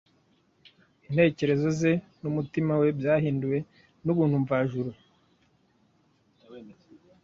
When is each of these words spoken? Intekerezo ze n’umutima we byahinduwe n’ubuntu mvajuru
Intekerezo 1.07 1.67
ze 1.79 1.91
n’umutima 2.21 2.73
we 2.81 2.87
byahinduwe 2.99 3.57
n’ubuntu 4.03 4.35
mvajuru 4.43 4.91